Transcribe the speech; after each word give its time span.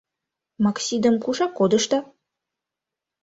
Максидам 0.63 1.15
кушак 1.25 1.51
кодышда? 1.57 1.99